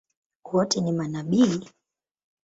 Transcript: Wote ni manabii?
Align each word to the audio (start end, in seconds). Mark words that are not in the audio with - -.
Wote 0.45 0.81
ni 0.81 0.91
manabii? 0.91 1.67